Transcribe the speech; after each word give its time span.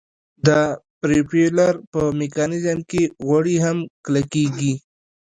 د 0.47 0.49
پروپیلر 1.01 1.73
په 1.91 2.01
میکانیزم 2.19 2.79
کې 2.89 3.01
غوړي 3.25 3.57
هم 3.65 3.77
کلکیږي 4.05 4.73